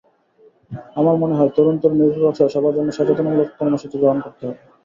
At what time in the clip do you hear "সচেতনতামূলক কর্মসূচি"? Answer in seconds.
2.91-3.95